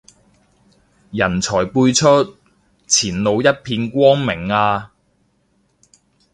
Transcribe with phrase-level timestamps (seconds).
[1.11, 2.35] 人才輩出，
[2.87, 4.91] 前路一片光明啊